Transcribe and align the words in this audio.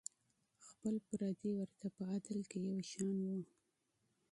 خپل 0.67 0.95
پردي 1.07 1.51
ورته 1.55 1.87
په 1.95 2.01
عدل 2.11 2.39
کې 2.49 2.59
یو 2.69 2.79
شان 2.91 3.15
وو. 3.25 3.37